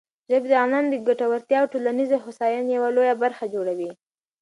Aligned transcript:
ژبې 0.31 0.47
د 0.49 0.53
افغانانو 0.55 0.91
د 0.91 0.95
ګټورتیا 1.07 1.57
او 1.61 1.71
ټولنیزې 1.73 2.17
هوساینې 2.25 2.71
یوه 2.77 2.89
لویه 2.95 3.15
برخه 3.23 3.45
جوړوي. 3.53 3.91